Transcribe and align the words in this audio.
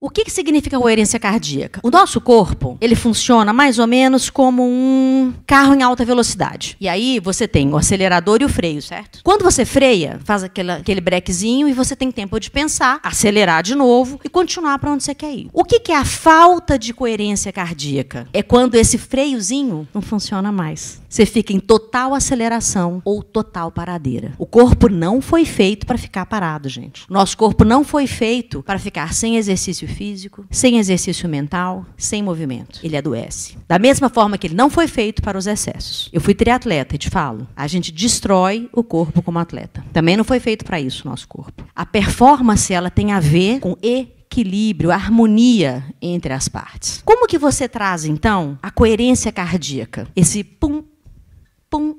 O 0.00 0.08
que, 0.08 0.24
que 0.24 0.30
significa 0.30 0.78
coerência 0.78 1.18
cardíaca? 1.18 1.80
O 1.82 1.90
nosso 1.90 2.20
corpo, 2.20 2.78
ele 2.80 2.94
funciona 2.94 3.52
mais 3.52 3.80
ou 3.80 3.86
menos 3.88 4.30
como 4.30 4.62
um 4.62 5.34
carro 5.44 5.74
em 5.74 5.82
alta 5.82 6.04
velocidade. 6.04 6.76
E 6.80 6.88
aí 6.88 7.18
você 7.18 7.48
tem 7.48 7.68
o 7.72 7.76
acelerador 7.76 8.40
e 8.40 8.44
o 8.44 8.48
freio, 8.48 8.80
certo? 8.80 9.18
Quando 9.24 9.42
você 9.42 9.64
freia, 9.64 10.20
faz 10.22 10.44
aquele, 10.44 10.70
aquele 10.70 11.00
brequezinho 11.00 11.68
e 11.68 11.72
você 11.72 11.96
tem 11.96 12.12
tempo 12.12 12.38
de 12.38 12.48
pensar, 12.48 13.00
acelerar 13.02 13.60
de 13.64 13.74
novo 13.74 14.20
e 14.24 14.28
continuar 14.28 14.78
para 14.78 14.92
onde 14.92 15.02
você 15.02 15.16
quer 15.16 15.34
ir. 15.34 15.50
O 15.52 15.64
que, 15.64 15.80
que 15.80 15.90
é 15.90 15.96
a 15.96 16.04
falta 16.04 16.78
de 16.78 16.94
coerência 16.94 17.52
cardíaca? 17.52 18.28
É 18.32 18.40
quando 18.40 18.76
esse 18.76 18.98
freiozinho 18.98 19.88
não 19.92 20.00
funciona 20.00 20.52
mais. 20.52 21.02
Você 21.08 21.26
fica 21.26 21.52
em 21.52 21.58
total 21.58 22.14
aceleração 22.14 23.02
ou 23.04 23.20
total 23.20 23.72
paradeira. 23.72 24.32
O 24.38 24.46
corpo 24.46 24.88
não 24.88 25.20
foi 25.20 25.44
feito 25.44 25.86
para 25.86 25.98
ficar 25.98 26.24
parado, 26.26 26.68
gente. 26.68 27.04
Nosso 27.10 27.36
corpo 27.36 27.64
não 27.64 27.82
foi 27.82 28.06
feito 28.06 28.62
para 28.62 28.78
ficar 28.78 29.12
sem 29.12 29.36
exercício 29.36 29.87
físico, 29.88 30.46
sem 30.50 30.78
exercício 30.78 31.28
mental, 31.28 31.84
sem 31.96 32.22
movimento. 32.22 32.80
Ele 32.82 32.96
adoece. 32.96 33.56
Da 33.66 33.78
mesma 33.78 34.08
forma 34.08 34.38
que 34.38 34.46
ele 34.46 34.54
não 34.54 34.70
foi 34.70 34.86
feito 34.86 35.22
para 35.22 35.38
os 35.38 35.46
excessos. 35.46 36.08
Eu 36.12 36.20
fui 36.20 36.34
triatleta 36.34 36.94
e 36.94 36.98
te 36.98 37.10
falo, 37.10 37.46
a 37.56 37.66
gente 37.66 37.90
destrói 37.90 38.68
o 38.72 38.82
corpo 38.82 39.22
como 39.22 39.38
atleta. 39.38 39.84
Também 39.92 40.16
não 40.16 40.24
foi 40.24 40.40
feito 40.40 40.64
para 40.64 40.80
isso 40.80 41.06
o 41.06 41.10
nosso 41.10 41.26
corpo. 41.26 41.64
A 41.74 41.86
performance 41.86 42.72
ela 42.72 42.90
tem 42.90 43.12
a 43.12 43.20
ver 43.20 43.60
com 43.60 43.76
e 43.82 44.08
equilíbrio, 44.28 44.90
harmonia 44.90 45.82
entre 46.00 46.32
as 46.32 46.48
partes. 46.48 47.02
Como 47.04 47.26
que 47.26 47.38
você 47.38 47.66
traz 47.66 48.04
então 48.04 48.58
a 48.62 48.70
coerência 48.70 49.32
cardíaca? 49.32 50.06
Esse 50.14 50.44
pum, 50.44 50.84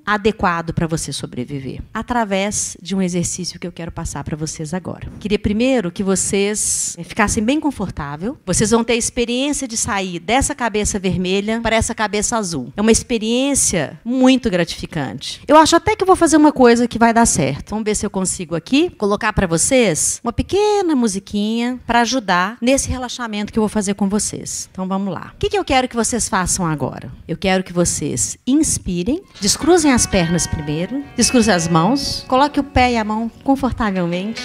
adequado 0.06 0.74
para 0.74 0.88
você 0.88 1.14
sobreviver, 1.14 1.82
através 1.94 2.76
de 2.82 2.96
um 2.96 3.02
exercício 3.02 3.60
que 3.60 3.68
eu 3.68 3.72
quero 3.72 3.92
passar 3.92 4.24
para 4.24 4.36
vocês 4.36 4.74
agora. 4.74 5.08
Queria 5.20 5.38
primeiro 5.38 5.92
que 5.92 6.04
vocês 6.04 6.98
ficassem 7.04 7.44
bem 7.44 7.60
confortável. 7.60 8.38
Vocês 8.46 8.72
vão 8.72 8.84
ter 8.84 8.94
a 8.94 8.98
experiência 8.98 9.68
de 9.68 9.78
sair 9.78 10.20
dessa 10.20 10.56
cabeça 10.56 10.98
vermelha 10.98 11.62
para 11.62 11.76
essa 11.76 11.94
cabeça 11.94 12.38
azul. 12.38 12.74
É 12.76 12.82
uma 12.82 12.92
experiência 12.92 14.00
muito 14.04 14.50
gratificante. 14.50 15.42
Eu 15.48 15.58
acho 15.58 15.76
até 15.76 15.96
que 15.96 16.04
eu 16.04 16.08
vou 16.08 16.16
fazer 16.16 16.38
uma 16.38 16.52
coisa 16.52 16.88
que 16.88 16.98
vai 16.98 17.14
dar 17.14 17.26
certo. 17.26 17.70
Vamos 17.70 17.86
ver 17.86 17.96
se 17.96 18.06
eu 18.06 18.10
consigo 18.10 18.56
aqui 18.56 18.90
colocar 18.90 19.32
para 19.34 19.46
vocês 19.46 20.20
uma 20.24 20.34
pequena 20.34 20.96
musiquinha 20.96 21.80
para 21.86 22.02
ajudar 22.02 22.58
nesse 22.62 22.90
relaxamento 22.90 23.54
que 23.54 23.60
eu 23.60 23.62
vou 23.62 23.70
fazer 23.70 23.94
com 23.94 24.10
vocês. 24.10 24.68
Então 24.72 24.88
vamos 24.88 25.14
lá. 25.14 25.34
O 25.36 25.38
que, 25.38 25.50
que 25.50 25.58
eu 25.58 25.66
quero 25.66 25.88
que 25.88 25.96
vocês 25.96 26.28
façam 26.28 26.66
agora? 26.66 27.12
Eu 27.28 27.38
quero 27.38 27.64
que 27.64 27.74
vocês 27.74 28.38
inspirem, 28.48 29.22
Descruzem 29.60 29.92
as 29.92 30.06
pernas 30.06 30.48
primeiro, 30.48 31.04
descruzem 31.18 31.54
as 31.54 31.68
mãos, 31.68 32.24
coloque 32.30 32.62
o 32.62 32.64
pé 32.64 32.94
e 32.94 32.98
a 32.98 33.04
mão 33.04 33.30
confortavelmente, 33.44 34.42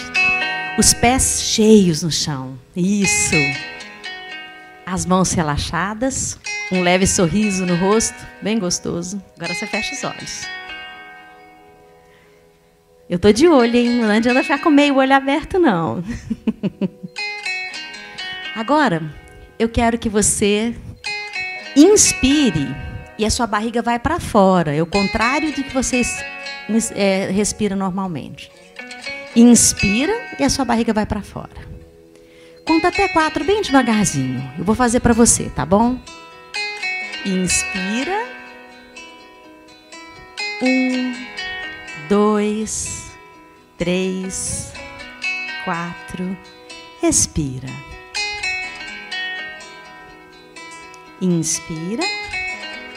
os 0.76 0.92
pés 0.92 1.40
cheios 1.40 2.02
no 2.02 2.10
chão. 2.10 2.58
Isso. 2.74 3.36
As 4.84 5.06
mãos 5.06 5.30
relaxadas, 5.32 6.36
um 6.72 6.82
leve 6.82 7.06
sorriso 7.06 7.64
no 7.64 7.76
rosto, 7.76 8.26
bem 8.42 8.58
gostoso. 8.58 9.22
Agora 9.36 9.54
você 9.54 9.68
fecha 9.68 9.94
os 9.94 10.02
olhos. 10.02 10.48
Eu 13.08 13.16
tô 13.16 13.30
de 13.30 13.46
olho, 13.46 13.76
hein? 13.76 14.00
Não 14.00 14.10
adianta 14.10 14.42
ficar 14.42 14.58
com 14.58 14.68
meio 14.68 14.96
olho 14.96 15.14
aberto, 15.14 15.60
não. 15.60 16.02
Agora, 18.56 19.00
eu 19.60 19.68
quero 19.68 19.96
que 19.96 20.08
você 20.08 20.74
inspire 21.76 22.93
e 23.18 23.24
a 23.24 23.30
sua 23.30 23.46
barriga 23.46 23.82
vai 23.82 23.98
para 23.98 24.18
fora. 24.20 24.74
É 24.74 24.82
o 24.82 24.86
contrário 24.86 25.52
do 25.52 25.62
que 25.62 25.72
você 25.72 26.02
é, 26.94 27.30
respira 27.30 27.76
normalmente. 27.76 28.50
Inspira 29.36 30.12
e 30.38 30.44
a 30.44 30.50
sua 30.50 30.64
barriga 30.64 30.92
vai 30.92 31.06
para 31.06 31.22
fora. 31.22 31.74
Conta 32.64 32.88
até 32.88 33.08
quatro 33.08 33.44
bem 33.44 33.60
devagarzinho. 33.60 34.52
Eu 34.58 34.64
vou 34.64 34.74
fazer 34.74 35.00
para 35.00 35.12
você, 35.12 35.50
tá 35.50 35.66
bom? 35.66 35.98
Inspira. 37.26 38.24
Um, 40.62 41.12
dois, 42.08 43.12
três, 43.76 44.72
quatro. 45.64 46.36
Respira. 47.02 47.68
Inspira. 51.20 52.23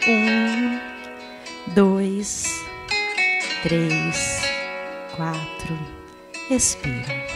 Um, 0.10 0.80
dois, 1.74 2.46
três, 3.62 4.42
quatro. 5.18 5.78
Respira. 6.50 7.28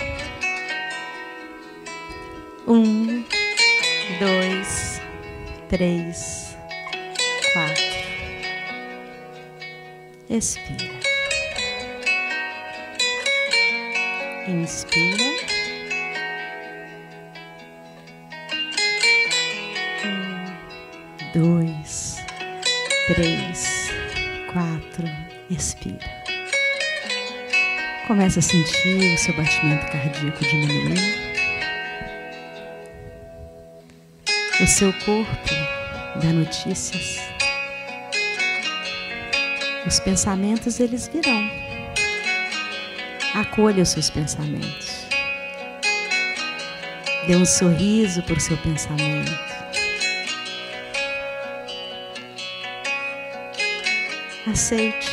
Um, 2.65 3.25
dois, 4.19 5.01
três, 5.67 6.55
quatro. 7.51 7.83
Expira. 10.29 11.01
Inspira. 14.47 15.50
Três, 23.13 23.89
quatro, 24.53 25.05
expira. 25.49 25.99
Começa 28.07 28.39
a 28.39 28.41
sentir 28.41 29.13
o 29.13 29.17
seu 29.17 29.35
batimento 29.35 29.85
cardíaco 29.91 30.39
diminuir. 30.45 31.33
O 34.61 34.67
seu 34.67 34.93
corpo 34.93 35.53
dá 36.21 36.31
notícias. 36.31 37.19
Os 39.85 39.99
pensamentos 39.99 40.79
eles 40.79 41.09
virão. 41.09 41.49
Acolha 43.35 43.83
os 43.83 43.89
seus 43.89 44.09
pensamentos. 44.09 45.07
Dê 47.27 47.35
um 47.35 47.45
sorriso 47.45 48.23
por 48.23 48.39
seu 48.39 48.55
pensamento. 48.57 49.60
Aceite 54.47 55.07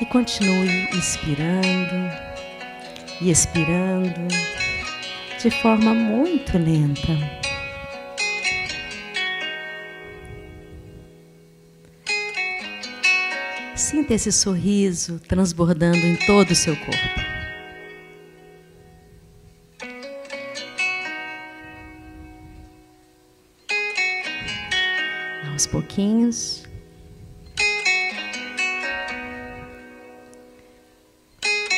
e 0.00 0.06
continue 0.06 0.88
inspirando 0.92 2.12
e 3.20 3.30
expirando 3.30 4.26
de 5.40 5.48
forma 5.62 5.94
muito 5.94 6.58
lenta. 6.58 7.16
Sinta 13.76 14.14
esse 14.14 14.32
sorriso 14.32 15.20
transbordando 15.20 16.04
em 16.04 16.16
todo 16.16 16.50
o 16.50 16.56
seu 16.56 16.76
corpo. 16.76 17.20
Aos 25.52 25.66
pouquinhos, 25.68 26.64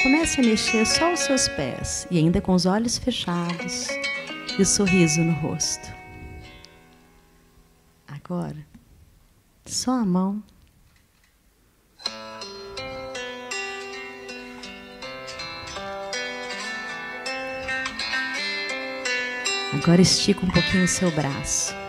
Comece 0.02 0.40
a 0.40 0.44
mexer 0.44 0.86
só 0.86 1.12
os 1.12 1.20
seus 1.20 1.46
pés 1.48 2.06
e 2.10 2.16
ainda 2.16 2.40
com 2.40 2.54
os 2.54 2.64
olhos 2.64 2.96
fechados 2.96 3.88
e 4.58 4.62
o 4.62 4.64
sorriso 4.64 5.20
no 5.20 5.32
rosto. 5.32 5.92
Agora, 8.08 8.66
só 9.66 9.92
a 9.92 10.04
mão. 10.04 10.42
Agora 19.74 20.00
estica 20.00 20.44
um 20.44 20.50
pouquinho 20.50 20.84
o 20.84 20.88
seu 20.88 21.10
braço. 21.10 21.79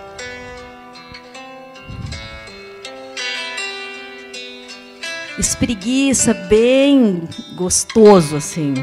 Espreguiça 5.38 6.34
bem 6.34 7.28
gostoso 7.56 8.36
assim. 8.36 8.74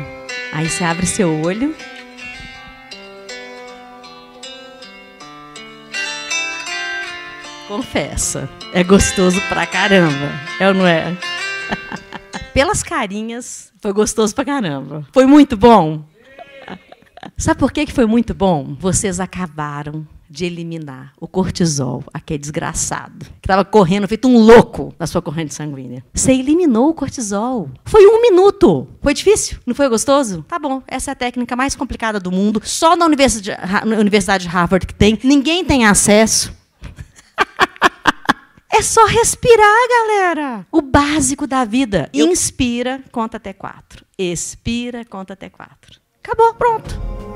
Aí 0.53 0.69
você 0.69 0.85
abre 0.85 1.07
seu 1.07 1.43
olho. 1.43 1.75
Confessa, 7.67 8.49
é 8.73 8.83
gostoso 8.83 9.41
pra 9.49 9.67
caramba. 9.67 10.33
É 10.59 10.69
ou 10.69 10.75
não 10.75 10.87
é? 10.87 11.17
Pelas 12.55 12.83
carinhas, 12.83 13.73
foi 13.81 13.93
gostoso 13.93 14.35
pra 14.35 14.45
caramba. 14.45 15.07
Foi 15.13 15.27
muito 15.27 15.57
bom. 15.57 16.03
Sabe 17.37 17.61
por 17.61 17.71
que 17.71 17.87
foi 17.93 18.07
muito 18.07 18.35
bom? 18.35 18.75
Vocês 18.81 19.21
acabaram 19.21 20.07
de 20.29 20.45
eliminar 20.45 21.13
o 21.21 21.27
cortisol, 21.27 22.05
aquele 22.13 22.39
desgraçado, 22.39 23.27
que 23.41 23.47
estava 23.47 23.65
correndo 23.65 24.07
feito 24.07 24.29
um 24.29 24.39
louco 24.39 24.95
na 24.99 25.07
sua 25.07 25.23
corrente 25.23 25.55
sanguínea. 25.55 26.05
Você 26.13 26.33
eliminou 26.33 26.91
o 26.91 26.95
cortisol. 26.95 27.69
Foi 27.85 28.07
um 28.07 28.21
minuto. 28.21 28.87
Foi 29.03 29.15
difícil? 29.15 29.59
Não 29.67 29.75
foi 29.75 29.89
gostoso? 29.89 30.45
Tá 30.47 30.59
bom, 30.59 30.83
essa 30.87 31.11
é 31.11 31.13
a 31.13 31.17
técnica 31.17 31.57
mais 31.57 31.75
complicada 31.75 32.21
do 32.21 32.31
mundo. 32.31 32.61
Só 32.65 32.97
na 32.97 33.07
Universidade, 33.07 34.45
de 34.45 34.49
Harvard 34.49 34.87
que 34.87 34.95
tem. 34.95 35.19
Ninguém 35.25 35.65
tem 35.65 35.87
acesso. 35.87 36.53
É 38.71 38.83
só 38.83 39.07
respirar, 39.07 39.89
galera. 39.89 40.67
O 40.71 40.83
básico 40.83 41.47
da 41.47 41.65
vida. 41.65 42.09
Inspira, 42.13 43.03
conta 43.11 43.39
até 43.39 43.53
quatro. 43.53 44.05
Expira, 44.17 45.05
conta 45.07 45.33
até 45.33 45.49
quatro. 45.49 45.99
Acabou, 46.23 46.55
pronto. 46.55 47.28